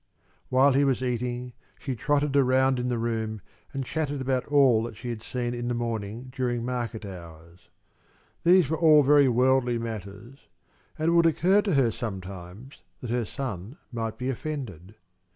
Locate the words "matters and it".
9.77-11.11